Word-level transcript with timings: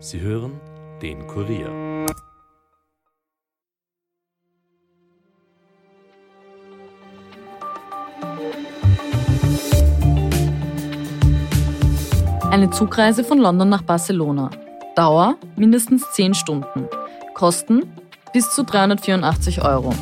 Sie 0.00 0.20
hören 0.20 0.60
den 1.02 1.26
Kurier. 1.26 2.06
Eine 12.50 12.70
Zugreise 12.70 13.24
von 13.24 13.38
London 13.38 13.68
nach 13.68 13.82
Barcelona. 13.82 14.50
Dauer 14.94 15.36
mindestens 15.56 16.08
10 16.12 16.34
Stunden. 16.34 16.86
Kosten 17.34 17.82
bis 18.32 18.54
zu 18.54 18.62
384 18.62 19.64
Euro. 19.64 19.92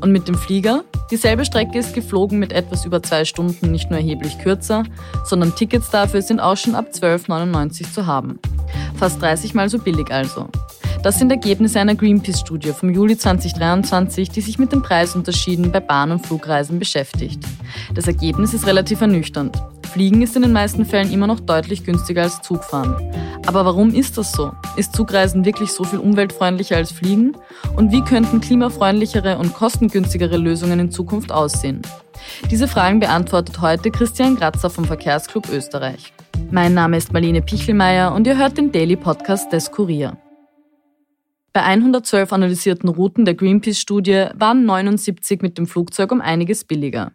Und 0.00 0.12
mit 0.12 0.28
dem 0.28 0.36
Flieger? 0.36 0.84
Dieselbe 1.10 1.44
Strecke 1.44 1.76
ist 1.76 1.92
geflogen 1.92 2.38
mit 2.38 2.52
etwas 2.52 2.84
über 2.84 3.02
zwei 3.02 3.24
Stunden 3.24 3.72
nicht 3.72 3.90
nur 3.90 3.98
erheblich 3.98 4.38
kürzer, 4.38 4.84
sondern 5.24 5.56
Tickets 5.56 5.90
dafür 5.90 6.22
sind 6.22 6.38
auch 6.38 6.56
schon 6.56 6.76
ab 6.76 6.86
12,99 6.92 7.92
zu 7.92 8.06
haben. 8.06 8.38
Fast 9.00 9.18
30 9.22 9.54
mal 9.54 9.66
so 9.66 9.78
billig 9.78 10.10
also. 10.10 10.46
Das 11.02 11.18
sind 11.18 11.30
Ergebnisse 11.30 11.80
einer 11.80 11.94
Greenpeace-Studie 11.94 12.72
vom 12.72 12.90
Juli 12.90 13.16
2023, 13.16 14.28
die 14.28 14.42
sich 14.42 14.58
mit 14.58 14.70
den 14.70 14.82
Preisunterschieden 14.82 15.72
bei 15.72 15.80
Bahn- 15.80 16.10
und 16.10 16.26
Flugreisen 16.26 16.78
beschäftigt. 16.78 17.42
Das 17.94 18.06
Ergebnis 18.06 18.52
ist 18.52 18.66
relativ 18.66 19.00
ernüchternd. 19.00 19.56
Fliegen 19.90 20.20
ist 20.20 20.36
in 20.36 20.42
den 20.42 20.52
meisten 20.52 20.84
Fällen 20.84 21.10
immer 21.10 21.26
noch 21.26 21.40
deutlich 21.40 21.84
günstiger 21.84 22.24
als 22.24 22.42
Zugfahren. 22.42 22.94
Aber 23.46 23.64
warum 23.64 23.94
ist 23.94 24.18
das 24.18 24.32
so? 24.32 24.52
Ist 24.76 24.94
Zugreisen 24.94 25.46
wirklich 25.46 25.72
so 25.72 25.84
viel 25.84 26.00
umweltfreundlicher 26.00 26.76
als 26.76 26.92
Fliegen? 26.92 27.34
Und 27.76 27.92
wie 27.92 28.02
könnten 28.02 28.42
klimafreundlichere 28.42 29.38
und 29.38 29.54
kostengünstigere 29.54 30.36
Lösungen 30.36 30.80
in 30.80 30.90
Zukunft 30.90 31.32
aussehen? 31.32 31.80
Diese 32.50 32.68
Fragen 32.68 33.00
beantwortet 33.00 33.62
heute 33.62 33.90
Christian 33.90 34.36
Gratzer 34.36 34.68
vom 34.68 34.84
Verkehrsclub 34.84 35.48
Österreich. 35.48 36.12
Mein 36.50 36.74
Name 36.74 36.98
ist 36.98 37.10
Marlene 37.10 37.40
Pichelmeier 37.40 38.12
und 38.12 38.26
ihr 38.26 38.36
hört 38.36 38.58
den 38.58 38.70
Daily 38.70 38.96
Podcast 38.96 39.50
des 39.50 39.70
Kurier. 39.70 40.18
Bei 41.52 41.62
112 41.62 42.32
analysierten 42.32 42.88
Routen 42.88 43.24
der 43.24 43.34
Greenpeace-Studie 43.34 44.26
waren 44.34 44.64
79 44.64 45.42
mit 45.42 45.58
dem 45.58 45.66
Flugzeug 45.66 46.12
um 46.12 46.20
einiges 46.20 46.64
billiger. 46.64 47.12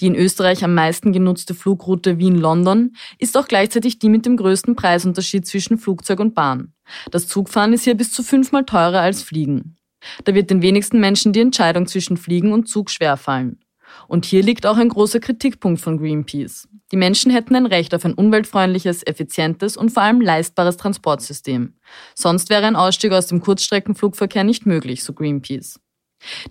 Die 0.00 0.06
in 0.06 0.14
Österreich 0.14 0.62
am 0.62 0.74
meisten 0.74 1.12
genutzte 1.12 1.54
Flugroute 1.54 2.18
Wien-London 2.18 2.94
ist 3.18 3.38
auch 3.38 3.48
gleichzeitig 3.48 3.98
die 3.98 4.10
mit 4.10 4.26
dem 4.26 4.36
größten 4.36 4.76
Preisunterschied 4.76 5.46
zwischen 5.46 5.78
Flugzeug 5.78 6.20
und 6.20 6.34
Bahn. 6.34 6.74
Das 7.10 7.28
Zugfahren 7.28 7.72
ist 7.72 7.84
hier 7.84 7.94
bis 7.94 8.12
zu 8.12 8.22
fünfmal 8.22 8.64
teurer 8.64 9.00
als 9.00 9.22
Fliegen. 9.22 9.76
Da 10.24 10.34
wird 10.34 10.50
den 10.50 10.60
wenigsten 10.60 11.00
Menschen 11.00 11.32
die 11.32 11.40
Entscheidung 11.40 11.86
zwischen 11.86 12.18
Fliegen 12.18 12.52
und 12.52 12.68
Zug 12.68 12.90
schwerfallen. 12.90 13.60
Und 14.08 14.24
hier 14.24 14.42
liegt 14.42 14.66
auch 14.66 14.76
ein 14.76 14.88
großer 14.88 15.20
Kritikpunkt 15.20 15.80
von 15.80 15.98
Greenpeace. 15.98 16.68
Die 16.90 16.96
Menschen 16.96 17.30
hätten 17.30 17.54
ein 17.54 17.66
Recht 17.66 17.94
auf 17.94 18.04
ein 18.04 18.14
umweltfreundliches, 18.14 19.06
effizientes 19.06 19.76
und 19.76 19.90
vor 19.90 20.02
allem 20.02 20.20
leistbares 20.20 20.76
Transportsystem. 20.76 21.74
Sonst 22.14 22.50
wäre 22.50 22.66
ein 22.66 22.76
Ausstieg 22.76 23.12
aus 23.12 23.26
dem 23.26 23.40
Kurzstreckenflugverkehr 23.40 24.44
nicht 24.44 24.66
möglich, 24.66 25.02
so 25.02 25.12
Greenpeace. 25.12 25.80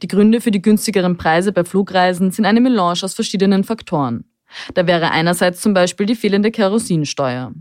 Die 0.02 0.08
Gründe 0.08 0.42
für 0.42 0.52
die 0.52 0.62
günstigeren 0.62 1.18
Preise 1.18 1.52
bei 1.52 1.64
Flugreisen 1.64 2.32
sind 2.32 2.46
eine 2.46 2.62
Melange 2.62 3.04
aus 3.04 3.14
verschiedenen 3.14 3.64
Faktoren. 3.64 4.26
Da 4.74 4.88
wäre 4.88 5.12
einerseits 5.12 5.62
zum 5.62 5.74
Beispiel 5.74 6.06
die 6.06 6.16
fehlende 6.16 6.52
Kerosinsteuer. 6.52 7.54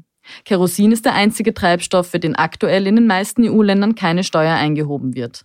Kerosin 0.44 0.92
ist 0.92 1.04
der 1.04 1.14
einzige 1.14 1.54
Treibstoff, 1.54 2.08
für 2.08 2.20
den 2.20 2.36
aktuell 2.36 2.86
in 2.86 2.96
den 2.96 3.06
meisten 3.06 3.44
EU-Ländern 3.44 3.94
keine 3.94 4.24
Steuer 4.24 4.54
eingehoben 4.54 5.14
wird. 5.14 5.44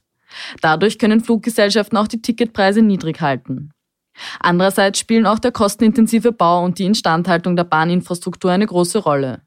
Dadurch 0.61 0.99
können 0.99 1.21
Fluggesellschaften 1.21 1.97
auch 1.97 2.07
die 2.07 2.21
Ticketpreise 2.21 2.81
niedrig 2.81 3.21
halten. 3.21 3.71
Andererseits 4.39 4.99
spielen 4.99 5.25
auch 5.25 5.39
der 5.39 5.51
kostenintensive 5.51 6.31
Bau 6.31 6.63
und 6.63 6.79
die 6.79 6.85
Instandhaltung 6.85 7.55
der 7.55 7.63
Bahninfrastruktur 7.63 8.51
eine 8.51 8.65
große 8.65 8.99
Rolle. 8.99 9.41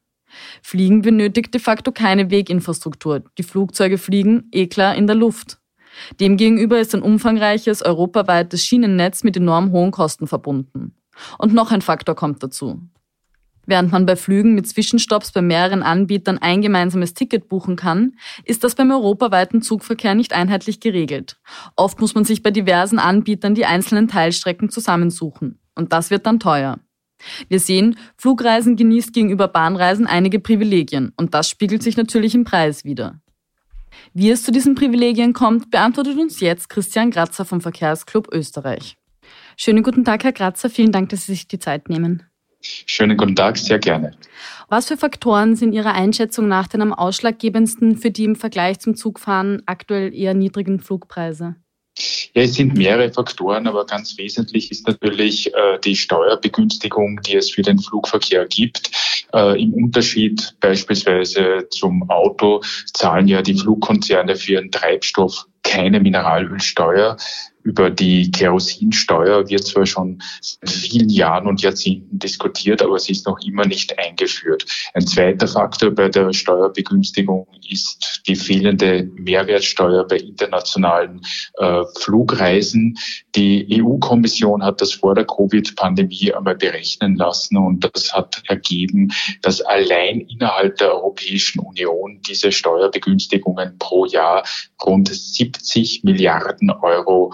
Fliegen 0.61 1.01
benötigt 1.01 1.53
de 1.53 1.61
facto 1.61 1.91
keine 1.91 2.29
Weginfrastruktur. 2.29 3.23
Die 3.37 3.43
Flugzeuge 3.43 3.97
fliegen, 3.97 4.47
eh 4.51 4.67
klar, 4.67 4.95
in 4.95 5.07
der 5.07 5.15
Luft. 5.15 5.59
Demgegenüber 6.19 6.79
ist 6.79 6.93
ein 6.93 7.01
umfangreiches 7.01 7.81
europaweites 7.81 8.63
Schienennetz 8.63 9.23
mit 9.23 9.35
enorm 9.37 9.71
hohen 9.71 9.91
Kosten 9.91 10.27
verbunden. 10.27 10.95
Und 11.37 11.53
noch 11.53 11.71
ein 11.71 11.81
Faktor 11.81 12.15
kommt 12.15 12.43
dazu. 12.43 12.79
Während 13.69 13.91
man 13.91 14.07
bei 14.07 14.15
Flügen 14.15 14.55
mit 14.55 14.67
Zwischenstopps 14.67 15.31
bei 15.31 15.43
mehreren 15.43 15.83
Anbietern 15.83 16.39
ein 16.39 16.63
gemeinsames 16.63 17.13
Ticket 17.13 17.49
buchen 17.49 17.75
kann, 17.75 18.15
ist 18.43 18.63
das 18.63 18.73
beim 18.73 18.89
europaweiten 18.89 19.61
Zugverkehr 19.61 20.15
nicht 20.15 20.33
einheitlich 20.33 20.79
geregelt. 20.79 21.37
Oft 21.75 22.01
muss 22.01 22.15
man 22.15 22.25
sich 22.25 22.41
bei 22.41 22.49
diversen 22.49 22.97
Anbietern 22.97 23.53
die 23.53 23.67
einzelnen 23.67 24.07
Teilstrecken 24.07 24.71
zusammensuchen. 24.71 25.59
Und 25.75 25.93
das 25.93 26.09
wird 26.09 26.25
dann 26.25 26.39
teuer. 26.39 26.79
Wir 27.47 27.59
sehen, 27.59 27.95
Flugreisen 28.17 28.75
genießt 28.75 29.13
gegenüber 29.13 29.47
Bahnreisen 29.47 30.07
einige 30.07 30.39
Privilegien 30.39 31.13
und 31.15 31.35
das 31.35 31.47
spiegelt 31.47 31.83
sich 31.83 31.95
natürlich 31.95 32.33
im 32.33 32.45
Preis 32.45 32.85
wieder. 32.85 33.21
Wie 34.15 34.31
es 34.31 34.41
zu 34.41 34.51
diesen 34.51 34.73
Privilegien 34.73 35.33
kommt, 35.33 35.69
beantwortet 35.69 36.17
uns 36.17 36.39
jetzt 36.39 36.69
Christian 36.69 37.11
Gratzer 37.11 37.45
vom 37.45 37.61
Verkehrsclub 37.61 38.33
Österreich. 38.33 38.97
Schönen 39.57 39.83
guten 39.83 40.05
Tag, 40.05 40.23
Herr 40.23 40.31
Gratzer. 40.31 40.71
Vielen 40.71 40.91
Dank, 40.91 41.09
dass 41.09 41.27
Sie 41.27 41.33
sich 41.33 41.47
die 41.47 41.59
Zeit 41.59 41.87
nehmen. 41.87 42.28
Schönen 42.61 43.17
guten 43.17 43.35
Tag, 43.35 43.57
sehr 43.57 43.79
gerne. 43.79 44.11
Was 44.67 44.87
für 44.87 44.97
Faktoren 44.97 45.55
sind 45.55 45.73
Ihrer 45.73 45.93
Einschätzung 45.93 46.47
nach 46.47 46.67
denn 46.67 46.81
am 46.81 46.93
ausschlaggebendsten 46.93 47.97
für 47.97 48.11
die 48.11 48.25
im 48.25 48.35
Vergleich 48.35 48.79
zum 48.79 48.95
Zugfahren 48.95 49.63
aktuell 49.65 50.13
eher 50.13 50.33
niedrigen 50.33 50.79
Flugpreise? 50.79 51.55
Ja, 52.33 52.43
es 52.43 52.53
sind 52.53 52.77
mehrere 52.77 53.11
Faktoren, 53.11 53.67
aber 53.67 53.85
ganz 53.85 54.17
wesentlich 54.17 54.71
ist 54.71 54.87
natürlich 54.87 55.53
äh, 55.53 55.79
die 55.83 55.95
Steuerbegünstigung, 55.95 57.19
die 57.21 57.35
es 57.35 57.51
für 57.51 57.61
den 57.61 57.79
Flugverkehr 57.79 58.45
gibt. 58.45 58.91
Äh, 59.33 59.61
Im 59.61 59.73
Unterschied 59.73 60.55
beispielsweise 60.61 61.67
zum 61.71 62.09
Auto 62.09 62.61
zahlen 62.93 63.27
ja 63.27 63.41
die 63.41 63.55
Flugkonzerne 63.55 64.35
für 64.35 64.53
ihren 64.53 64.71
Treibstoff 64.71 65.45
keine 65.63 65.99
Mineralölsteuer 65.99 67.17
über 67.63 67.89
die 67.89 68.31
Kerosinsteuer 68.31 69.49
wird 69.49 69.65
zwar 69.65 69.85
schon 69.85 70.21
seit 70.41 70.69
vielen 70.69 71.09
Jahren 71.09 71.47
und 71.47 71.61
Jahrzehnten 71.61 72.17
diskutiert, 72.17 72.81
aber 72.81 72.97
sie 72.99 73.11
ist 73.11 73.27
noch 73.27 73.39
immer 73.41 73.65
nicht 73.65 73.97
eingeführt. 73.99 74.65
Ein 74.93 75.05
zweiter 75.05 75.47
Faktor 75.47 75.91
bei 75.91 76.09
der 76.09 76.33
Steuerbegünstigung 76.33 77.47
ist 77.69 78.23
die 78.27 78.35
fehlende 78.35 79.09
Mehrwertsteuer 79.15 80.07
bei 80.07 80.17
internationalen 80.17 81.21
äh, 81.57 81.83
Flugreisen. 81.99 82.97
Die 83.35 83.81
EU-Kommission 83.81 84.63
hat 84.63 84.81
das 84.81 84.93
vor 84.93 85.15
der 85.15 85.25
Covid-Pandemie 85.25 86.33
einmal 86.33 86.55
berechnen 86.55 87.15
lassen 87.17 87.57
und 87.57 87.89
das 87.93 88.13
hat 88.13 88.41
ergeben, 88.47 89.11
dass 89.41 89.61
allein 89.61 90.21
innerhalb 90.21 90.77
der 90.77 90.93
Europäischen 90.93 91.59
Union 91.59 92.21
diese 92.27 92.51
Steuerbegünstigungen 92.51 93.77
pro 93.77 94.05
Jahr 94.05 94.43
rund 94.83 95.09
70 95.09 96.03
Milliarden 96.03 96.71
Euro 96.71 97.33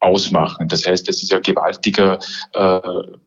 ausmachen. 0.00 0.68
Das 0.68 0.86
heißt, 0.86 1.08
es 1.08 1.22
ist 1.22 1.32
ein 1.32 1.42
gewaltiger 1.42 2.18
äh, 2.54 2.80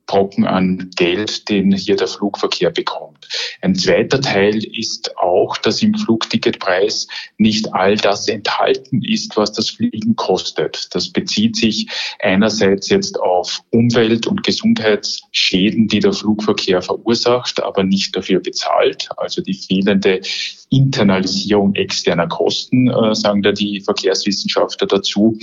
Brocken 0.06 0.45
an 0.45 0.91
Geld, 0.95 1.47
den 1.50 1.72
hier 1.72 1.95
der 1.95 2.07
Flugverkehr 2.07 2.72
bekommt. 2.72 3.28
Ein 3.61 3.75
zweiter 3.75 4.19
Teil 4.19 4.63
ist 4.63 5.17
auch, 5.17 5.57
dass 5.57 5.81
im 5.81 5.94
Flugticketpreis 5.94 7.07
nicht 7.38 7.73
all 7.73 7.95
das 7.95 8.28
enthalten 8.28 9.01
ist, 9.03 9.38
was 9.38 9.53
das 9.53 9.69
Fliegen 9.69 10.16
kostet. 10.16 10.94
Das 10.94 11.09
bezieht 11.09 11.56
sich 11.56 11.88
einerseits 12.19 12.89
jetzt 12.89 13.19
auf 13.19 13.62
Umwelt- 13.72 14.28
und 14.28 14.44
Gesundheitsschäden, 14.44 15.88
die 15.88 16.00
der 16.00 16.13
Flugverkehr 16.13 16.81
verursacht, 16.81 17.63
aber 17.63 17.83
nicht 17.83 18.16
dafür 18.16 18.39
bezahlt. 18.39 19.09
Also 19.17 19.41
die 19.41 19.53
fehlende 19.53 20.22
Internalisierung 20.69 21.75
externer 21.75 22.28
Kosten, 22.28 22.89
äh, 22.89 23.16
sagen 23.16 23.44
da 23.44 23.51
die 23.51 23.79
Verkehrswissenschaftler 23.81 24.88
dazu. 24.88 25.38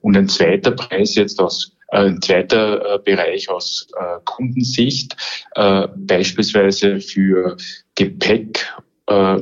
Und 0.00 0.16
ein 0.16 0.28
zweiter 0.28 0.75
Preis 0.76 1.14
jetzt 1.14 1.40
aus 1.40 1.76
äh, 1.88 1.98
ein 1.98 2.20
zweiter 2.22 2.94
äh, 2.94 2.98
Bereich 2.98 3.48
aus 3.48 3.88
äh, 3.98 4.18
Kundensicht, 4.24 5.16
beispielsweise 5.96 7.00
für 7.00 7.56
Gepäck 7.94 8.66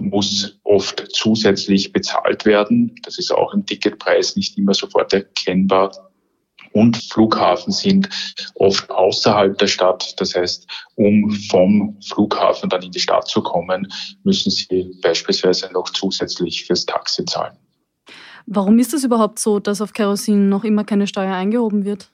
muss 0.01 0.61
oft 0.63 1.05
zusätzlich 1.13 1.93
bezahlt 1.93 2.45
werden. 2.45 2.95
Das 3.03 3.19
ist 3.19 3.33
auch 3.33 3.55
im 3.55 3.65
Ticketpreis 3.65 4.37
nicht 4.37 4.59
immer 4.59 4.75
sofort 4.75 5.13
erkennbar. 5.13 6.13
Und 6.73 6.97
Flughafen 6.97 7.73
sind 7.73 8.09
oft 8.57 8.91
außerhalb 8.91 9.57
der 9.59 9.67
Stadt. 9.67 10.21
Das 10.21 10.35
heißt, 10.35 10.69
um 10.97 11.31
vom 11.51 11.99
Flughafen 12.07 12.69
dann 12.69 12.83
in 12.83 12.91
die 12.91 13.01
Stadt 13.01 13.27
zu 13.27 13.43
kommen, 13.43 13.91
müssen 14.23 14.51
Sie 14.51 14.91
beispielsweise 15.01 15.73
noch 15.73 15.91
zusätzlich 15.91 16.65
fürs 16.65 16.85
Taxi 16.85 17.25
zahlen. 17.25 17.57
Warum 18.47 18.79
ist 18.79 18.95
es 18.95 19.05
überhaupt 19.05 19.39
so, 19.39 19.59
dass 19.59 19.81
auf 19.81 19.93
Kerosin 19.93 20.49
noch 20.49 20.65
immer 20.65 20.85
keine 20.85 21.07
Steuer 21.07 21.35
eingehoben 21.35 21.85
wird? 21.85 22.11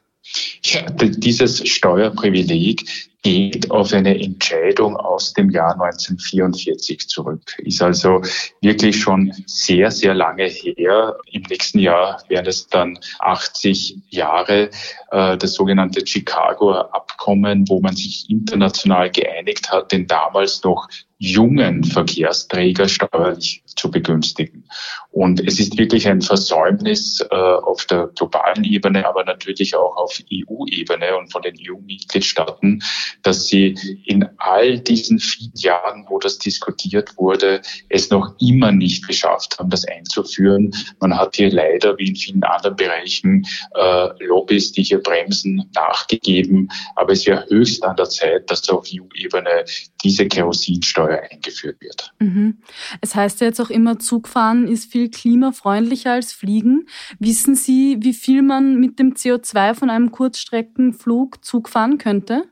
Ja, 0.62 0.82
dieses 0.90 1.66
Steuerprivileg 1.66 3.09
geht 3.22 3.70
auf 3.70 3.93
eine 3.93 4.19
Entscheidung 4.19 4.96
aus 4.96 5.34
dem 5.34 5.50
Jahr 5.50 5.72
1944 5.72 7.08
zurück. 7.08 7.58
Ist 7.58 7.82
also 7.82 8.22
wirklich 8.61 8.99
schon 9.00 9.32
sehr, 9.46 9.90
sehr 9.90 10.14
lange 10.14 10.46
her. 10.46 11.19
Im 11.31 11.43
nächsten 11.43 11.81
Jahr 11.81 12.22
wären 12.28 12.46
es 12.46 12.67
dann 12.69 12.99
80 13.19 13.99
Jahre, 14.08 14.70
äh, 15.11 15.37
das 15.37 15.55
sogenannte 15.55 16.06
Chicagoer 16.06 16.94
Abkommen, 16.94 17.69
wo 17.69 17.81
man 17.81 17.94
sich 17.94 18.31
international 18.31 19.11
geeinigt 19.11 19.70
hat, 19.70 19.93
den 19.93 20.06
damals 20.06 20.62
noch 20.64 20.88
jungen 21.20 21.84
Verkehrsträger 21.84 22.88
steuerlich 22.88 23.62
zu 23.66 23.90
begünstigen. 23.90 24.64
Und 25.11 25.46
es 25.46 25.61
ist 25.61 25.76
wirklich 25.76 26.08
ein 26.08 26.23
Versäumnis 26.23 27.20
äh, 27.31 27.34
auf 27.34 27.84
der 27.84 28.06
globalen 28.16 28.64
Ebene, 28.64 29.06
aber 29.06 29.25
natürlich 29.25 29.76
auch 29.76 29.96
auf 29.96 30.19
EU-Ebene 30.32 31.19
und 31.19 31.31
von 31.31 31.43
den 31.43 31.56
EU-Mitgliedstaaten, 31.61 32.82
dass 33.22 33.46
sie 33.46 33.76
in 34.06 34.28
all 34.38 34.78
diesen 34.78 35.18
vielen 35.18 35.52
Jahren, 35.56 36.06
wo 36.08 36.18
das 36.18 36.38
diskutiert 36.38 37.16
wurde, 37.16 37.60
es 37.88 38.10
noch 38.10 38.34
immer 38.40 38.72
nicht 38.72 39.06
geschafft 39.06 39.58
haben, 39.58 39.70
das 39.70 39.84
einzuführen. 39.86 40.70
Man 41.00 41.16
hat 41.16 41.36
hier 41.36 41.50
leider, 41.50 41.96
wie 41.98 42.08
in 42.08 42.16
vielen 42.16 42.42
anderen 42.44 42.76
Bereichen, 42.76 43.46
äh, 43.74 44.24
Lobbys, 44.24 44.72
die 44.72 44.82
hier 44.82 45.02
bremsen, 45.02 45.68
nachgegeben. 45.74 46.68
Aber 46.96 47.12
es 47.12 47.26
wäre 47.26 47.46
höchst 47.48 47.82
an 47.84 47.96
der 47.96 48.08
Zeit, 48.08 48.50
dass 48.50 48.68
auf 48.68 48.86
EU-Ebene 48.92 49.64
diese 50.02 50.26
Kerosinsteuer 50.26 51.00
Steuer 51.00 51.22
eingeführt 51.30 51.80
wird. 51.80 52.12
Mhm. 52.18 52.58
Es 53.00 53.14
heißt 53.14 53.40
ja 53.40 53.46
jetzt 53.46 53.60
auch 53.60 53.70
immer, 53.70 53.98
Zugfahren 53.98 54.68
ist 54.68 54.90
viel 54.90 55.10
klimafreundlicher 55.10 56.12
als 56.12 56.32
Fliegen. 56.32 56.86
Wissen 57.18 57.54
Sie, 57.54 57.98
wie 58.00 58.12
viel 58.12 58.42
man 58.42 58.76
mit 58.76 58.98
dem 58.98 59.14
CO2 59.14 59.74
von 59.74 59.90
einem 59.90 60.10
Kurzstreckenflug 60.10 61.44
Zug 61.44 61.68
fahren 61.68 61.98
könnte? 61.98 62.44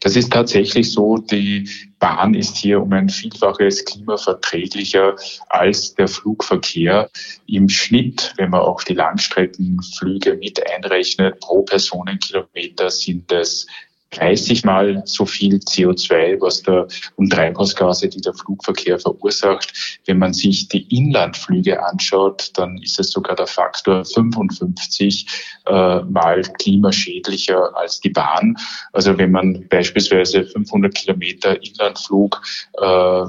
Das 0.00 0.16
ist 0.16 0.32
tatsächlich 0.32 0.90
so. 0.90 1.18
Die 1.18 1.68
Bahn 1.98 2.34
ist 2.34 2.56
hier 2.56 2.82
um 2.82 2.92
ein 2.92 3.08
Vielfaches 3.08 3.84
klimaverträglicher 3.84 5.14
als 5.48 5.94
der 5.94 6.08
Flugverkehr. 6.08 7.08
Im 7.46 7.68
Schnitt, 7.68 8.34
wenn 8.36 8.50
man 8.50 8.62
auch 8.62 8.82
die 8.82 8.94
Langstreckenflüge 8.94 10.34
mit 10.34 10.60
einrechnet, 10.68 11.38
pro 11.40 11.62
Personenkilometer 11.62 12.90
sind 12.90 13.30
es 13.30 13.66
30 14.12 14.64
Mal 14.64 15.02
so 15.04 15.26
viel 15.26 15.56
CO2, 15.56 16.40
was 16.40 16.62
da 16.62 16.86
und 17.16 17.30
Treibhausgase, 17.30 18.08
die 18.08 18.20
der 18.20 18.34
Flugverkehr 18.34 18.98
verursacht. 18.98 20.00
Wenn 20.06 20.18
man 20.18 20.32
sich 20.32 20.68
die 20.68 20.86
Inlandflüge 20.94 21.84
anschaut, 21.84 22.50
dann 22.54 22.78
ist 22.78 23.00
es 23.00 23.10
sogar 23.10 23.36
der 23.36 23.46
Faktor 23.46 24.04
55 24.04 25.26
äh, 25.66 26.00
mal 26.02 26.42
klimaschädlicher 26.58 27.76
als 27.76 28.00
die 28.00 28.10
Bahn. 28.10 28.56
Also 28.92 29.16
wenn 29.18 29.30
man 29.30 29.66
beispielsweise 29.68 30.44
500 30.44 30.94
Kilometer 30.94 31.62
Inlandflug 31.62 32.40
äh, 32.80 33.24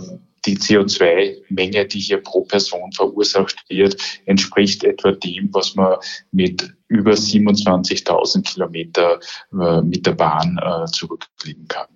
die 0.45 0.57
CO2-Menge, 0.57 1.85
die 1.85 1.99
hier 1.99 2.17
pro 2.17 2.41
Person 2.41 2.91
verursacht 2.91 3.63
wird, 3.69 3.97
entspricht 4.25 4.83
etwa 4.83 5.11
dem, 5.11 5.49
was 5.53 5.75
man 5.75 5.97
mit 6.31 6.73
über 6.87 7.13
27.000 7.13 8.43
Kilometer 8.43 9.19
äh, 9.59 9.81
mit 9.81 10.05
der 10.05 10.13
Bahn 10.13 10.59
äh, 10.61 10.85
zurücklegen 10.91 11.67
kann. 11.67 11.87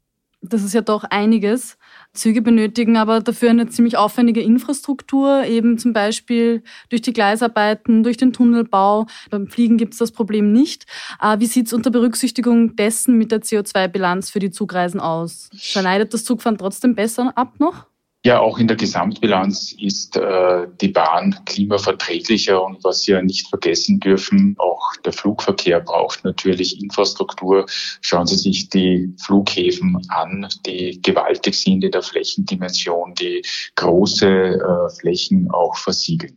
Das 0.41 0.63
ist 0.63 0.73
ja 0.73 0.81
doch 0.81 1.03
einiges. 1.03 1.77
Züge 2.13 2.41
benötigen 2.41 2.95
aber 2.95 3.21
dafür 3.21 3.49
eine 3.49 3.67
ziemlich 3.67 3.97
aufwendige 3.97 4.41
Infrastruktur, 4.41 5.43
eben 5.45 5.77
zum 5.77 5.93
Beispiel 5.93 6.63
durch 6.89 7.01
die 7.01 7.11
Gleisarbeiten, 7.11 8.03
durch 8.03 8.17
den 8.17 8.33
Tunnelbau. 8.33 9.07
Beim 9.29 9.47
Fliegen 9.47 9.77
gibt 9.77 9.93
es 9.93 9.99
das 9.99 10.11
Problem 10.11 10.51
nicht. 10.51 10.85
Äh, 11.21 11.39
wie 11.39 11.47
sieht 11.47 11.67
es 11.67 11.73
unter 11.73 11.89
Berücksichtigung 11.89 12.75
dessen 12.75 13.17
mit 13.17 13.31
der 13.31 13.41
CO2-Bilanz 13.41 14.29
für 14.29 14.39
die 14.39 14.51
Zugreisen 14.51 14.99
aus? 14.99 15.49
Schneidet 15.55 16.13
das 16.13 16.23
Zugfahren 16.23 16.57
trotzdem 16.57 16.95
besser 16.95 17.33
ab 17.35 17.55
noch? 17.59 17.87
Ja, 18.27 18.41
auch 18.41 18.59
in 18.59 18.67
der 18.67 18.75
Gesamtbilanz 18.75 19.73
ist 19.79 20.17
äh, 20.17 20.67
die 20.81 20.89
Bahn 20.89 21.33
klimaverträglicher 21.45 22.61
und 22.61 22.83
was 22.83 23.07
wir 23.07 23.21
nicht 23.21 23.47
vergessen 23.47 24.01
dürfen, 24.01 24.53
auch 24.59 24.97
der 25.05 25.13
Flugverkehr 25.13 25.79
braucht 25.79 26.25
natürlich 26.25 26.83
Infrastruktur. 26.83 27.65
Schauen 28.01 28.27
Sie 28.27 28.35
sich 28.35 28.67
die 28.67 29.15
Flughäfen 29.17 30.05
an, 30.09 30.45
die 30.65 31.01
gewaltig 31.01 31.55
sind 31.55 31.85
in 31.85 31.91
der 31.91 32.01
Flächendimension, 32.01 33.13
die 33.13 33.45
große 33.77 34.27
äh, 34.27 34.89
Flächen 34.99 35.49
auch 35.49 35.77
versiegeln. 35.77 36.35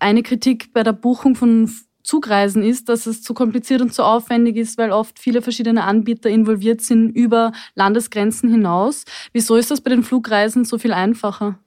Eine 0.00 0.24
Kritik 0.24 0.72
bei 0.72 0.82
der 0.82 0.94
Buchung 0.94 1.36
von 1.36 1.70
Zugreisen 2.04 2.62
ist, 2.62 2.88
dass 2.88 3.06
es 3.06 3.22
zu 3.22 3.34
kompliziert 3.34 3.80
und 3.80 3.92
zu 3.92 4.04
aufwendig 4.04 4.56
ist, 4.56 4.78
weil 4.78 4.92
oft 4.92 5.18
viele 5.18 5.42
verschiedene 5.42 5.84
Anbieter 5.84 6.28
involviert 6.28 6.82
sind 6.82 7.10
über 7.10 7.52
Landesgrenzen 7.74 8.50
hinaus. 8.50 9.04
Wieso 9.32 9.56
ist 9.56 9.70
das 9.70 9.80
bei 9.80 9.90
den 9.90 10.04
Flugreisen 10.04 10.64
so 10.64 10.78
viel 10.78 10.92
einfacher? 10.92 11.58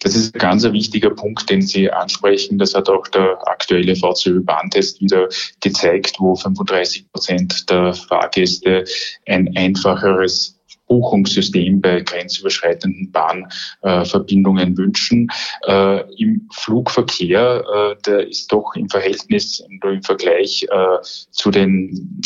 Das 0.00 0.16
ist 0.16 0.34
ein 0.34 0.38
ganz 0.38 0.64
wichtiger 0.64 1.10
Punkt, 1.10 1.48
den 1.48 1.62
Sie 1.62 1.90
ansprechen. 1.90 2.58
Das 2.58 2.74
hat 2.74 2.88
auch 2.88 3.06
der 3.08 3.38
aktuelle 3.46 3.94
VCÖ-Bahntest 3.94 5.00
wieder 5.00 5.28
gezeigt, 5.60 6.16
wo 6.18 6.34
35 6.34 7.10
Prozent 7.12 7.70
der 7.70 7.94
Fahrgäste 7.94 8.84
ein 9.26 9.56
einfacheres 9.56 10.59
Buchungssystem 10.90 11.80
bei 11.80 12.00
grenzüberschreitenden 12.00 13.12
Bahnverbindungen 13.12 14.76
wünschen. 14.76 15.28
Äh, 15.66 16.00
Im 16.20 16.48
Flugverkehr, 16.52 17.64
äh, 17.72 18.02
der 18.04 18.28
ist 18.28 18.52
doch 18.52 18.74
im 18.74 18.88
Verhältnis 18.88 19.60
im 19.60 20.02
Vergleich 20.02 20.66
äh, 20.68 21.00
zu 21.30 21.50
den 21.52 22.20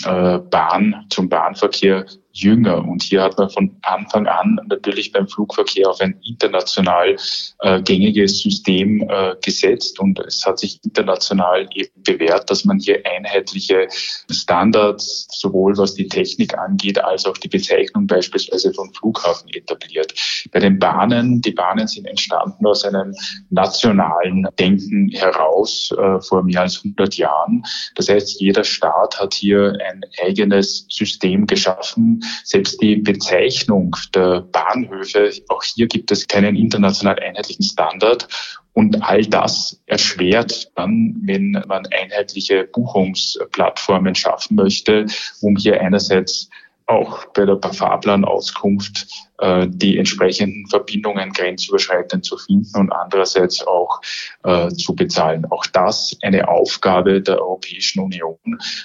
Bahn, 0.51 1.07
zum 1.11 1.29
Bahnverkehr 1.29 2.07
jünger. 2.35 2.85
Und 2.85 3.03
hier 3.03 3.23
hat 3.23 3.39
man 3.39 3.49
von 3.49 3.77
Anfang 3.83 4.27
an 4.27 4.61
natürlich 4.69 5.13
beim 5.13 5.29
Flugverkehr 5.29 5.89
auf 5.89 6.01
ein 6.01 6.21
international 6.25 7.17
äh, 7.61 7.81
gängiges 7.83 8.41
System 8.41 9.09
äh, 9.09 9.37
gesetzt. 9.43 10.01
Und 10.01 10.19
es 10.19 10.45
hat 10.45 10.59
sich 10.59 10.81
international 10.85 11.69
eben 11.75 12.03
bewährt, 12.03 12.51
dass 12.51 12.65
man 12.65 12.79
hier 12.79 13.01
einheitliche 13.07 13.89
Standards, 14.31 15.29
sowohl 15.31 15.77
was 15.79 15.95
die 15.95 16.09
Technik 16.09 16.59
angeht, 16.59 17.03
als 17.03 17.25
auch 17.25 17.39
die 17.39 17.49
Bezeichnung 17.49 18.07
beispielsweise 18.07 18.75
von 18.75 18.93
Flughafen 18.93 19.49
etabliert. 19.55 20.13
Bei 20.53 20.59
den 20.59 20.79
Bahnen, 20.79 21.41
die 21.41 21.53
Bahnen 21.53 21.87
sind 21.87 22.07
entstanden 22.07 22.67
aus 22.67 22.85
einem 22.85 23.15
nationalen 23.51 24.47
Denken 24.59 25.09
heraus 25.11 25.91
äh, 25.97 26.21
vor 26.21 26.43
mehr 26.43 26.63
als 26.63 26.79
100 26.79 27.17
Jahren. 27.17 27.63
Das 27.95 28.09
heißt, 28.09 28.41
jeder 28.41 28.65
Staat 28.65 29.21
hat 29.21 29.35
hier 29.35 29.77
ein 29.87 30.03
eigenes 30.21 30.87
System 30.89 31.47
geschaffen, 31.47 32.24
selbst 32.45 32.81
die 32.81 32.97
Bezeichnung 32.97 33.97
der 34.15 34.43
Bahnhöfe, 34.43 35.31
auch 35.49 35.63
hier 35.63 35.87
gibt 35.87 36.11
es 36.11 36.27
keinen 36.27 36.57
international 36.57 37.19
einheitlichen 37.19 37.65
Standard. 37.65 38.29
Und 38.73 39.03
all 39.05 39.25
das 39.25 39.81
erschwert 39.87 40.73
dann, 40.75 41.15
wenn 41.23 41.53
man 41.69 41.87
einheitliche 41.87 42.65
Buchungsplattformen 42.65 44.17
schaffen 44.17 44.57
möchte, 44.57 45.07
um 45.41 45.57
hier 45.57 45.81
einerseits 45.81 46.51
auch 46.87 47.25
bei 47.33 47.47
der 47.47 47.59
Fahrplanauskunft 47.61 49.07
äh, 49.39 49.67
die 49.69 49.99
entsprechenden 49.99 50.67
Verbindungen 50.69 51.33
grenzüberschreitend 51.33 52.25
zu 52.25 52.37
finden 52.37 52.77
und 52.77 52.93
andererseits 52.93 53.67
auch 53.67 54.01
äh, 54.43 54.69
zu 54.69 54.95
bezahlen. 54.95 55.47
Auch 55.51 55.67
das 55.67 56.17
eine 56.23 56.47
Aufgabe 56.49 57.23
der 57.23 57.41
Europäischen 57.41 58.01
Union 58.01 58.39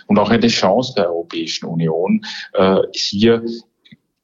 und 0.07 0.17
auch 0.17 0.29
eine 0.29 0.47
Chance 0.47 0.93
der 0.95 1.09
Europäischen 1.09 1.65
Union, 1.65 2.25
äh, 2.53 2.77
hier 2.93 3.43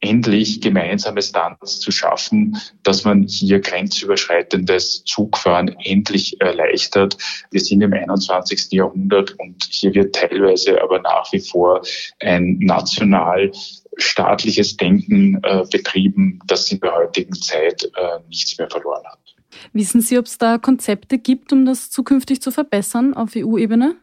endlich 0.06 0.62
gemeinsame 0.62 1.22
Standards 1.22 1.80
zu 1.80 1.92
schaffen, 1.92 2.58
dass 2.84 3.04
man 3.04 3.24
hier 3.24 3.60
grenzüberschreitendes 3.60 5.04
Zugfahren 5.06 5.76
endlich 5.84 6.40
erleichtert. 6.40 7.18
Wir 7.52 7.62
sind 7.62 7.82
im 7.82 7.94
21. 7.94 8.72
Jahrhundert 8.72 9.32
und 9.40 9.68
hier 9.70 9.94
wird 9.94 10.16
teilweise 10.16 10.82
aber 10.82 11.02
nach 11.02 11.32
wie 11.34 11.40
vor 11.40 11.82
ein 12.20 12.58
national 12.60 13.52
staatliches 13.98 14.78
Denken 14.78 15.40
äh, 15.44 15.64
betrieben, 15.72 16.40
das 16.48 16.72
in 16.72 16.80
der 16.80 16.96
heutigen 16.96 17.34
Zeit 17.34 17.84
äh, 17.84 18.20
nichts 18.28 18.58
mehr 18.58 18.70
verloren 18.70 19.04
hat. 19.06 19.20
Wissen 19.74 20.02
Sie, 20.02 20.18
ob 20.18 20.26
es 20.26 20.38
da 20.38 20.58
Konzepte 20.58 21.18
gibt, 21.18 21.54
um 21.54 21.66
das 21.66 21.90
zukünftig 21.90 22.42
zu 22.42 22.52
verbessern 22.52 23.14
auf 23.14 23.32
EU-Ebene? 23.36 23.96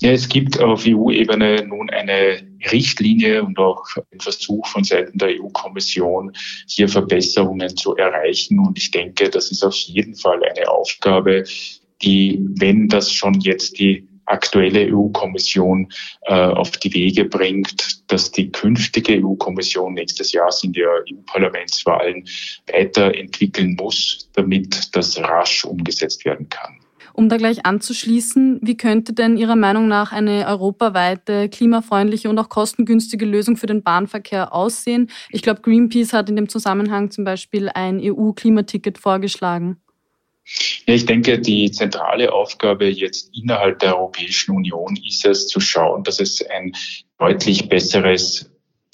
Ja, 0.00 0.12
es 0.12 0.28
gibt 0.28 0.60
auf 0.60 0.84
EU-Ebene 0.86 1.66
nun 1.66 1.90
eine 1.90 2.46
Richtlinie 2.70 3.42
und 3.42 3.58
auch 3.58 3.84
einen 4.12 4.20
Versuch 4.20 4.64
von 4.68 4.84
Seiten 4.84 5.18
der 5.18 5.40
EU-Kommission, 5.40 6.32
hier 6.68 6.88
Verbesserungen 6.88 7.76
zu 7.76 7.96
erreichen. 7.96 8.60
Und 8.60 8.78
ich 8.78 8.92
denke, 8.92 9.28
das 9.28 9.50
ist 9.50 9.64
auf 9.64 9.74
jeden 9.74 10.14
Fall 10.14 10.40
eine 10.44 10.70
Aufgabe, 10.70 11.42
die, 12.02 12.38
wenn 12.60 12.86
das 12.86 13.12
schon 13.12 13.40
jetzt 13.40 13.80
die 13.80 14.06
aktuelle 14.26 14.94
EU-Kommission 14.94 15.88
äh, 16.26 16.34
auf 16.34 16.70
die 16.72 16.92
Wege 16.94 17.24
bringt, 17.24 18.02
dass 18.12 18.30
die 18.30 18.52
künftige 18.52 19.20
EU-Kommission 19.24 19.94
nächstes 19.94 20.30
Jahr 20.32 20.52
sind 20.52 20.76
ja 20.76 20.88
EU-Parlamentswahlen 21.10 22.24
weiterentwickeln 22.70 23.74
muss, 23.80 24.30
damit 24.34 24.94
das 24.94 25.18
rasch 25.18 25.64
umgesetzt 25.64 26.24
werden 26.24 26.48
kann. 26.48 26.78
Um 27.18 27.28
da 27.28 27.36
gleich 27.36 27.66
anzuschließen, 27.66 28.60
wie 28.62 28.76
könnte 28.76 29.12
denn 29.12 29.36
Ihrer 29.36 29.56
Meinung 29.56 29.88
nach 29.88 30.12
eine 30.12 30.46
europaweite, 30.46 31.48
klimafreundliche 31.48 32.30
und 32.30 32.38
auch 32.38 32.48
kostengünstige 32.48 33.24
Lösung 33.24 33.56
für 33.56 33.66
den 33.66 33.82
Bahnverkehr 33.82 34.54
aussehen? 34.54 35.10
Ich 35.30 35.42
glaube, 35.42 35.60
Greenpeace 35.62 36.12
hat 36.12 36.30
in 36.30 36.36
dem 36.36 36.48
Zusammenhang 36.48 37.10
zum 37.10 37.24
Beispiel 37.24 37.70
ein 37.70 38.00
EU-Klimaticket 38.00 38.98
vorgeschlagen. 38.98 39.78
Ja, 40.86 40.94
ich 40.94 41.06
denke, 41.06 41.40
die 41.40 41.72
zentrale 41.72 42.32
Aufgabe 42.32 42.86
jetzt 42.86 43.36
innerhalb 43.36 43.80
der 43.80 43.96
Europäischen 43.96 44.54
Union 44.54 44.96
ist 45.04 45.26
es 45.26 45.48
zu 45.48 45.58
schauen, 45.58 46.04
dass 46.04 46.20
es 46.20 46.40
ein 46.48 46.70
deutlich 47.18 47.68
besseres 47.68 48.48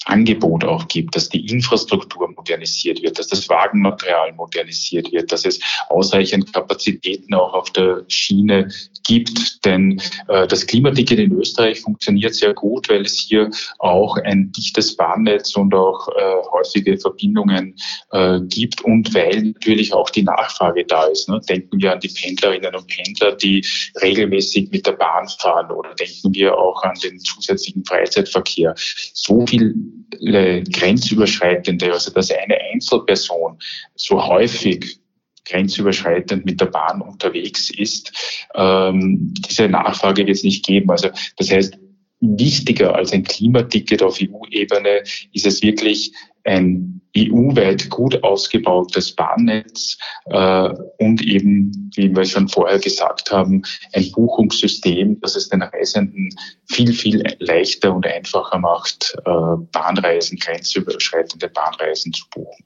Angebot 0.05 0.63
auch 0.63 0.87
gibt, 0.87 1.15
dass 1.15 1.29
die 1.29 1.45
Infrastruktur 1.47 2.29
modernisiert 2.29 3.01
wird, 3.01 3.19
dass 3.19 3.27
das 3.27 3.49
Wagenmaterial 3.49 4.33
modernisiert 4.33 5.11
wird, 5.11 5.31
dass 5.31 5.45
es 5.45 5.59
ausreichend 5.89 6.53
Kapazitäten 6.53 7.33
auch 7.33 7.53
auf 7.53 7.71
der 7.71 8.05
Schiene 8.07 8.69
gibt. 9.05 9.65
Denn 9.65 10.01
äh, 10.27 10.47
das 10.47 10.67
Klimaticket 10.67 11.19
in 11.19 11.31
Österreich 11.33 11.81
funktioniert 11.81 12.35
sehr 12.35 12.53
gut, 12.53 12.89
weil 12.89 13.01
es 13.01 13.19
hier 13.19 13.49
auch 13.79 14.17
ein 14.17 14.51
dichtes 14.51 14.95
Bahnnetz 14.95 15.55
und 15.55 15.73
auch 15.73 16.07
äh, 16.09 16.47
häufige 16.51 16.97
Verbindungen 16.97 17.75
äh, 18.11 18.39
gibt 18.41 18.81
und 18.81 19.13
weil 19.13 19.41
natürlich 19.41 19.93
auch 19.93 20.09
die 20.09 20.23
Nachfrage 20.23 20.85
da 20.85 21.05
ist. 21.05 21.29
Ne? 21.29 21.39
Denken 21.49 21.81
wir 21.81 21.93
an 21.93 21.99
die 21.99 22.09
Pendlerinnen 22.09 22.75
und 22.75 22.87
Pendler, 22.87 23.33
die 23.33 23.65
regelmäßig 24.01 24.69
mit 24.71 24.85
der 24.85 24.93
Bahn 24.93 25.27
fahren 25.27 25.71
oder 25.71 25.93
denken 25.95 26.33
wir 26.33 26.57
auch 26.57 26.83
an 26.83 26.95
den 27.03 27.19
zusätzlichen 27.19 27.83
Freizeitverkehr. 27.85 28.75
So 28.77 29.45
viel 29.47 29.73
grenzüberschreitende, 30.19 31.91
also 31.91 32.11
dass 32.11 32.31
eine 32.31 32.57
Einzelperson 32.73 33.59
so 33.95 34.25
häufig 34.25 34.99
grenzüberschreitend 35.45 36.45
mit 36.45 36.59
der 36.59 36.67
Bahn 36.67 37.01
unterwegs 37.01 37.69
ist, 37.69 38.11
ähm, 38.55 39.33
diese 39.47 39.69
Nachfrage 39.69 40.25
wird 40.25 40.37
es 40.37 40.43
nicht 40.43 40.65
geben. 40.65 40.89
Also 40.89 41.09
das 41.37 41.51
heißt, 41.51 41.77
wichtiger 42.19 42.95
als 42.95 43.11
ein 43.13 43.23
Klimaticket 43.23 44.01
auf 44.01 44.19
EU-Ebene 44.21 45.03
ist 45.33 45.45
es 45.45 45.61
wirklich 45.61 46.13
ein 46.43 46.94
EU-weit 47.17 47.89
gut 47.89 48.23
ausgebautes 48.23 49.13
Bahnnetz 49.13 49.97
äh, 50.25 50.69
und 50.99 51.21
eben, 51.21 51.91
wie 51.95 52.15
wir 52.15 52.25
schon 52.25 52.47
vorher 52.47 52.79
gesagt 52.79 53.31
haben, 53.31 53.63
ein 53.93 54.11
Buchungssystem, 54.11 55.19
das 55.21 55.35
es 55.35 55.49
den 55.49 55.61
Reisenden 55.61 56.29
viel, 56.65 56.93
viel 56.93 57.23
leichter 57.39 57.93
und 57.93 58.05
einfacher 58.05 58.59
macht, 58.59 59.15
äh, 59.25 59.31
Bahnreisen, 59.71 60.37
grenzüberschreitende 60.37 61.49
Bahnreisen 61.49 62.13
zu 62.13 62.25
buchen 62.29 62.65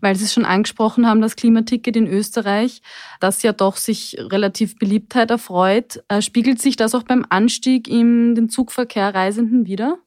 weil 0.00 0.16
Sie 0.16 0.24
es 0.24 0.32
schon 0.32 0.44
angesprochen 0.44 1.06
haben, 1.06 1.20
das 1.20 1.36
Klimaticket 1.36 1.96
in 1.96 2.06
Österreich, 2.06 2.82
das 3.20 3.42
ja 3.42 3.52
doch 3.52 3.76
sich 3.76 4.16
relativ 4.18 4.78
Beliebtheit 4.78 5.30
erfreut. 5.30 6.02
Äh, 6.08 6.22
spiegelt 6.22 6.60
sich 6.60 6.76
das 6.76 6.94
auch 6.94 7.02
beim 7.02 7.26
Anstieg 7.28 7.88
in 7.88 8.34
den 8.34 8.48
Zugverkehr 8.48 9.14
Reisenden 9.14 9.66
wieder? 9.66 9.98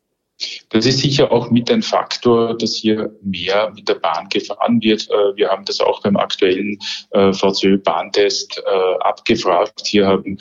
Das 0.70 0.86
ist 0.86 1.00
sicher 1.00 1.32
auch 1.32 1.52
mit 1.52 1.70
ein 1.72 1.82
Faktor, 1.82 2.58
dass 2.58 2.76
hier 2.76 3.16
mehr 3.22 3.72
mit 3.76 3.88
der 3.88 3.96
Bahn 3.96 4.28
gefahren 4.30 4.82
wird. 4.82 5.10
Äh, 5.10 5.36
wir 5.36 5.50
haben 5.50 5.66
das 5.66 5.80
auch 5.80 6.02
beim 6.02 6.18
aktuellen 6.18 6.78
äh, 7.12 7.34
VCÖ-Bahntest 7.34 8.62
abgefragt. 9.02 9.86
Hier 9.86 10.08
haben 10.08 10.38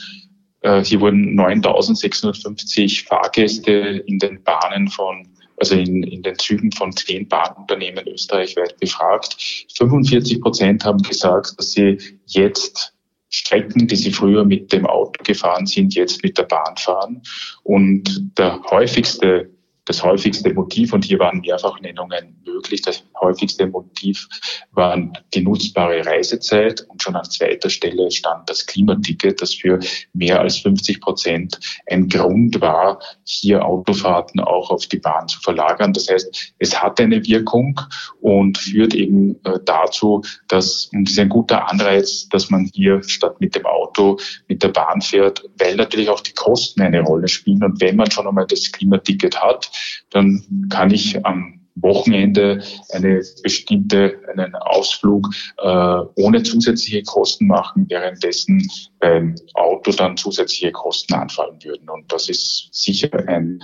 hier 0.63 1.01
wurden 1.01 1.41
9.650 1.41 3.07
Fahrgäste 3.07 3.73
in 4.07 4.19
den 4.19 4.43
Bahnen 4.43 4.89
von 4.89 5.27
also 5.61 5.75
in, 5.75 6.03
in 6.03 6.23
den 6.23 6.39
Zügen 6.39 6.73
von 6.73 6.93
zehn 6.93 7.29
Bahnunternehmen 7.29 8.09
österreichweit 8.09 8.79
befragt. 8.81 9.37
45 9.77 10.41
Prozent 10.41 10.85
haben 10.85 11.03
gesagt, 11.03 11.55
dass 11.59 11.73
sie 11.73 11.99
jetzt 12.27 12.95
Strecken, 13.29 13.87
die 13.87 13.97
sie 13.97 14.11
früher 14.11 14.45
mit 14.45 14.73
dem 14.73 14.87
Auto 14.87 15.23
gefahren 15.23 15.67
sind, 15.67 15.95
jetzt 15.95 16.23
mit 16.25 16.37
der 16.37 16.45
Bahn 16.45 16.77
fahren. 16.77 17.23
Und 17.63 18.37
der 18.37 18.61
häufigste 18.71 19.51
das 19.91 20.05
häufigste 20.05 20.55
Motiv, 20.55 20.93
und 20.93 21.05
hier 21.05 21.19
waren 21.19 21.41
Mehrfachnennungen 21.41 22.41
möglich, 22.47 22.81
das 22.83 23.03
häufigste 23.21 23.67
Motiv 23.67 24.29
waren 24.71 25.13
die 25.35 25.43
nutzbare 25.43 26.07
Reisezeit 26.07 26.87
und 26.89 27.03
schon 27.03 27.17
an 27.17 27.25
zweiter 27.25 27.69
Stelle 27.69 28.09
stand 28.13 28.49
das 28.49 28.67
Klimaticket, 28.67 29.43
das 29.43 29.53
für 29.53 29.81
mehr 30.13 30.41
als 30.41 30.59
50 30.59 31.01
Prozent 31.01 31.59
ein 31.91 32.09
Grund 32.09 32.61
war, 32.61 33.01
hier 33.25 33.65
Autofahrten 33.65 34.39
auch 34.39 34.71
auf 34.71 34.87
die 34.87 34.99
Bahn 34.99 35.27
zu 35.27 35.41
verlagern. 35.41 35.93
Das 35.93 36.09
heißt, 36.09 36.55
es 36.61 36.81
hat 36.81 37.01
eine 37.01 37.27
Wirkung 37.27 37.81
und 38.21 38.59
führt 38.59 38.95
eben 38.95 39.41
äh, 39.45 39.59
dazu, 39.65 40.23
dass, 40.47 40.89
und 40.93 41.09
es 41.09 41.15
ist 41.15 41.19
ein 41.19 41.29
guter 41.29 41.69
Anreiz, 41.69 42.29
dass 42.29 42.49
man 42.49 42.71
hier 42.73 43.03
statt 43.03 43.41
mit 43.41 43.57
dem 43.57 43.67
Auto 43.67 44.19
mit 44.47 44.63
der 44.63 44.69
Bahn 44.69 45.01
fährt, 45.01 45.43
weil 45.59 45.75
natürlich 45.75 46.09
auch 46.09 46.21
die 46.21 46.35
Kosten 46.35 46.81
eine 46.81 47.01
Rolle 47.01 47.27
spielen. 47.27 47.65
Und 47.65 47.81
wenn 47.81 47.97
man 47.97 48.09
schon 48.09 48.29
einmal 48.29 48.47
das 48.47 48.71
Klimaticket 48.71 49.43
hat, 49.43 49.71
dann 50.11 50.69
kann 50.71 50.91
ich 50.91 51.25
am 51.25 51.61
Wochenende 51.77 52.63
eine 52.91 53.23
bestimmte, 53.43 54.19
einen 54.33 54.55
Ausflug 54.55 55.29
äh, 55.59 56.01
ohne 56.17 56.43
zusätzliche 56.43 57.03
Kosten 57.03 57.47
machen, 57.47 57.87
währenddessen 57.89 58.69
beim 58.99 59.35
Auto 59.55 59.93
dann 59.93 60.17
zusätzliche 60.17 60.73
Kosten 60.73 61.15
anfallen 61.15 61.59
würden. 61.63 61.89
Und 61.89 62.13
das 62.13 62.29
ist 62.29 62.69
sicher 62.73 63.11
ein 63.27 63.63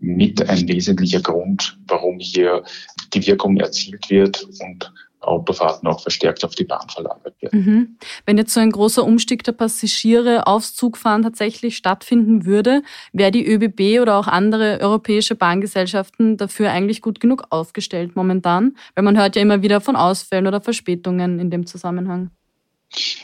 mit 0.00 0.48
ein 0.48 0.68
wesentlicher 0.68 1.20
Grund, 1.20 1.76
warum 1.88 2.18
hier 2.20 2.62
die 3.14 3.26
Wirkung 3.26 3.56
erzielt 3.56 4.08
wird 4.10 4.44
und 4.60 4.92
Autofahrten 5.20 5.88
auch 5.88 6.00
verstärkt 6.00 6.44
auf 6.44 6.54
die 6.54 6.64
Bahn 6.64 6.88
verlagert 6.88 7.34
werden. 7.40 7.64
Mhm. 7.64 7.98
Wenn 8.26 8.38
jetzt 8.38 8.54
so 8.54 8.60
ein 8.60 8.70
großer 8.70 9.04
Umstieg 9.04 9.42
der 9.44 9.52
Passagiere 9.52 10.46
aufs 10.46 10.74
Zugfahren 10.74 11.22
tatsächlich 11.22 11.76
stattfinden 11.76 12.46
würde, 12.46 12.82
wäre 13.12 13.30
die 13.30 13.46
ÖBB 13.46 14.00
oder 14.00 14.16
auch 14.16 14.26
andere 14.26 14.78
europäische 14.80 15.34
Bahngesellschaften 15.34 16.36
dafür 16.36 16.70
eigentlich 16.70 17.02
gut 17.02 17.20
genug 17.20 17.44
aufgestellt 17.50 18.16
momentan? 18.16 18.76
Weil 18.94 19.04
man 19.04 19.18
hört 19.18 19.36
ja 19.36 19.42
immer 19.42 19.62
wieder 19.62 19.80
von 19.80 19.96
Ausfällen 19.96 20.46
oder 20.46 20.60
Verspätungen 20.60 21.38
in 21.38 21.50
dem 21.50 21.66
Zusammenhang. 21.66 22.30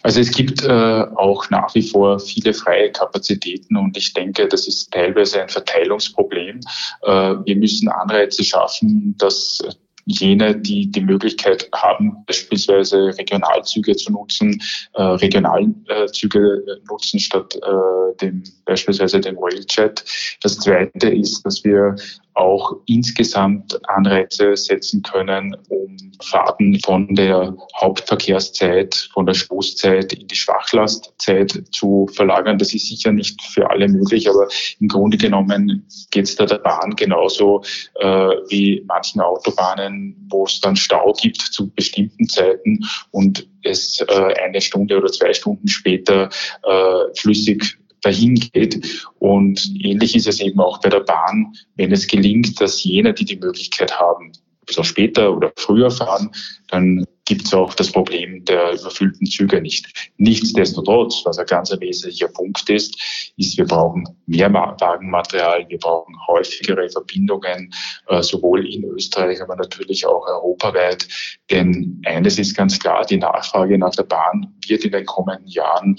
Also 0.02 0.20
es 0.20 0.30
gibt 0.30 0.62
äh, 0.62 1.06
auch 1.16 1.48
nach 1.48 1.74
wie 1.74 1.82
vor 1.82 2.18
viele 2.18 2.52
freie 2.52 2.92
Kapazitäten 2.92 3.76
und 3.76 3.96
ich 3.96 4.12
denke, 4.12 4.46
das 4.46 4.68
ist 4.68 4.92
teilweise 4.92 5.42
ein 5.42 5.48
Verteilungsproblem. 5.48 6.60
Äh, 7.02 7.10
wir 7.10 7.56
müssen 7.56 7.88
Anreize 7.88 8.44
schaffen, 8.44 9.14
dass 9.16 9.62
jene, 10.06 10.56
die 10.56 10.90
die 10.90 11.00
Möglichkeit 11.00 11.68
haben, 11.72 12.24
beispielsweise 12.26 13.16
Regionalzüge 13.18 13.96
zu 13.96 14.12
nutzen, 14.12 14.60
äh, 14.94 15.02
Regionalzüge 15.02 16.80
nutzen 16.88 17.18
statt 17.20 17.56
äh, 17.56 18.16
dem 18.20 18.42
beispielsweise 18.64 19.20
dem 19.20 19.36
Railjet. 19.38 20.04
Das 20.42 20.58
Zweite 20.58 21.08
ist, 21.08 21.44
dass 21.44 21.64
wir 21.64 21.96
auch 22.34 22.76
insgesamt 22.86 23.78
Anreize 23.88 24.56
setzen 24.56 25.02
können, 25.02 25.56
um 25.68 25.96
Fahrten 26.22 26.78
von 26.80 27.14
der 27.14 27.56
Hauptverkehrszeit, 27.80 29.08
von 29.12 29.26
der 29.26 29.34
Stoßzeit 29.34 30.12
in 30.12 30.26
die 30.26 30.34
Schwachlastzeit 30.34 31.62
zu 31.70 32.08
verlagern. 32.12 32.58
Das 32.58 32.74
ist 32.74 32.88
sicher 32.88 33.12
nicht 33.12 33.40
für 33.42 33.70
alle 33.70 33.88
möglich, 33.88 34.28
aber 34.28 34.48
im 34.80 34.88
Grunde 34.88 35.16
genommen 35.16 35.86
geht 36.10 36.24
es 36.24 36.36
da 36.36 36.46
der 36.46 36.58
Bahn 36.58 36.96
genauso 36.96 37.62
äh, 38.00 38.06
wie 38.48 38.84
manchen 38.86 39.20
Autobahnen, 39.20 40.16
wo 40.28 40.44
es 40.44 40.60
dann 40.60 40.76
Stau 40.76 41.12
gibt 41.12 41.40
zu 41.40 41.70
bestimmten 41.70 42.28
Zeiten 42.28 42.80
und 43.10 43.46
es 43.62 44.00
äh, 44.08 44.34
eine 44.42 44.60
Stunde 44.60 44.98
oder 44.98 45.10
zwei 45.10 45.32
Stunden 45.32 45.68
später 45.68 46.30
äh, 46.62 47.14
flüssig 47.16 47.78
dahin 48.04 48.34
geht. 48.34 49.06
Und 49.18 49.72
ähnlich 49.80 50.14
ist 50.14 50.26
es 50.26 50.40
eben 50.40 50.60
auch 50.60 50.80
bei 50.80 50.88
der 50.88 51.00
Bahn, 51.00 51.54
wenn 51.76 51.92
es 51.92 52.06
gelingt, 52.06 52.60
dass 52.60 52.84
jene, 52.84 53.14
die 53.14 53.24
die 53.24 53.36
Möglichkeit 53.36 53.98
haben, 53.98 54.32
bisschen 54.64 54.84
später 54.84 55.34
oder 55.36 55.52
früher 55.56 55.90
fahren, 55.90 56.30
dann 56.68 57.06
gibt 57.26 57.46
es 57.46 57.54
auch 57.54 57.74
das 57.74 57.90
Problem 57.90 58.44
der 58.44 58.74
überfüllten 58.74 59.26
Züge 59.26 59.60
nicht. 59.60 60.12
Nichtsdestotrotz, 60.18 61.22
was 61.24 61.38
ein 61.38 61.46
ganz 61.46 61.74
wesentlicher 61.78 62.28
Punkt 62.28 62.68
ist, 62.68 63.32
ist, 63.36 63.56
wir 63.56 63.64
brauchen 63.64 64.06
mehr 64.26 64.52
Wagenmaterial, 64.52 65.64
wir 65.68 65.78
brauchen 65.78 66.14
häufigere 66.26 66.88
Verbindungen, 66.90 67.72
äh, 68.08 68.22
sowohl 68.22 68.66
in 68.66 68.84
Österreich, 68.84 69.40
aber 69.40 69.56
natürlich 69.56 70.06
auch 70.06 70.26
europaweit. 70.26 71.08
Denn 71.50 72.02
eines 72.04 72.38
ist 72.38 72.56
ganz 72.56 72.78
klar, 72.78 73.06
die 73.06 73.16
Nachfrage 73.16 73.78
nach 73.78 73.94
der 73.94 74.04
Bahn 74.04 74.54
wird 74.66 74.84
in 74.84 74.92
den 74.92 75.06
kommenden 75.06 75.46
Jahren 75.46 75.98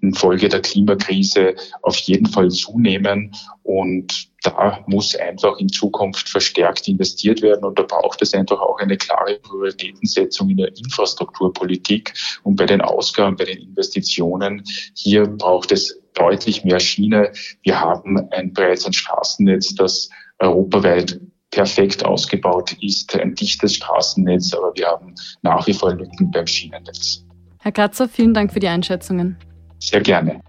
infolge 0.00 0.48
der 0.48 0.60
Klimakrise 0.60 1.54
auf 1.82 1.96
jeden 1.98 2.26
Fall 2.26 2.50
zunehmen. 2.50 3.32
Und 3.62 4.33
da 4.44 4.84
muss 4.86 5.16
einfach 5.16 5.58
in 5.58 5.68
Zukunft 5.68 6.28
verstärkt 6.28 6.86
investiert 6.86 7.42
werden. 7.42 7.64
Und 7.64 7.78
da 7.78 7.82
braucht 7.82 8.20
es 8.22 8.34
einfach 8.34 8.60
auch 8.60 8.78
eine 8.78 8.96
klare 8.96 9.38
Prioritätensetzung 9.42 10.50
in 10.50 10.58
der 10.58 10.68
Infrastrukturpolitik 10.76 12.12
und 12.42 12.56
bei 12.56 12.66
den 12.66 12.82
Ausgaben, 12.82 13.36
bei 13.36 13.46
den 13.46 13.58
Investitionen. 13.58 14.62
Hier 14.94 15.26
braucht 15.26 15.72
es 15.72 15.98
deutlich 16.12 16.62
mehr 16.62 16.78
Schiene. 16.78 17.32
Wir 17.62 17.80
haben 17.80 18.28
ein 18.30 18.52
bereits 18.52 18.86
ein 18.86 18.92
Straßennetz, 18.92 19.74
das 19.74 20.10
europaweit 20.38 21.18
perfekt 21.50 22.04
ausgebaut 22.04 22.76
ist, 22.82 23.18
ein 23.18 23.34
dichtes 23.34 23.76
Straßennetz, 23.76 24.52
aber 24.52 24.72
wir 24.74 24.88
haben 24.88 25.14
nach 25.42 25.66
wie 25.66 25.72
vor 25.72 25.94
Lücken 25.94 26.30
beim 26.30 26.46
Schienennetz. 26.46 27.24
Herr 27.60 27.72
Kratzer, 27.72 28.08
vielen 28.08 28.34
Dank 28.34 28.52
für 28.52 28.60
die 28.60 28.68
Einschätzungen. 28.68 29.38
Sehr 29.78 30.00
gerne. 30.00 30.40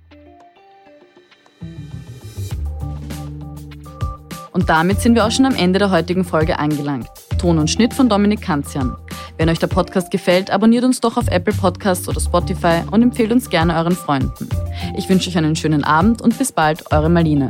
Und 4.56 4.70
damit 4.70 5.02
sind 5.02 5.16
wir 5.16 5.26
auch 5.26 5.32
schon 5.32 5.46
am 5.46 5.54
Ende 5.54 5.80
der 5.80 5.92
heutigen 5.92 6.24
Folge 6.24 6.58
angelangt. 6.58 7.10
Ton 7.38 7.60
und 7.60 7.70
Schnitt 7.70 7.94
von 7.94 8.08
Dominik 8.08 8.42
Kanzian. 8.42 8.96
Wenn 9.38 9.50
euch 9.50 9.60
der 9.60 9.68
Podcast 9.68 10.12
gefällt, 10.12 10.50
abonniert 10.50 10.86
uns 10.86 11.02
doch 11.02 11.18
auf 11.18 11.28
Apple 11.28 11.54
Podcasts 11.54 12.08
oder 12.08 12.22
Spotify 12.22 12.82
und 12.90 13.02
empfehlt 13.02 13.34
uns 13.34 13.50
gerne 13.50 13.76
euren 13.76 13.98
Freunden. 13.98 14.48
Ich 14.96 15.10
wünsche 15.10 15.30
euch 15.30 15.38
einen 15.38 15.58
schönen 15.58 15.84
Abend 15.84 16.22
und 16.22 16.38
bis 16.38 16.54
bald, 16.54 16.90
eure 16.94 17.10
Marlene. 17.10 17.50